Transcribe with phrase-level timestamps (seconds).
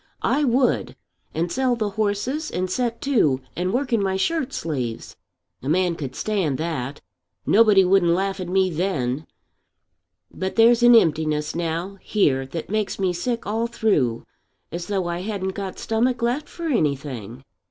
[0.23, 0.95] I would,
[1.31, 5.15] and sell the horses and set to and work in my shirt sleeves.
[5.61, 7.01] A man could stand that.
[7.45, 9.27] Nobody wouldn't laugh at me then.
[10.33, 14.25] But there's an emptiness now here that makes me sick all through,
[14.71, 17.43] as though I hadn't got stomach left for anything."